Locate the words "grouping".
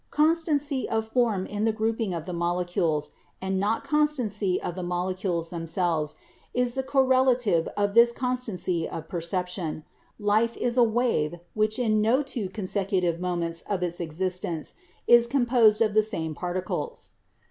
1.71-2.11